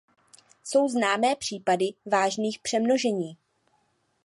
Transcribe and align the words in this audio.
Jsou 0.63 0.87
známé 0.87 1.35
případy 1.35 1.89
vážných 2.05 2.59
přemnožení. 2.59 3.37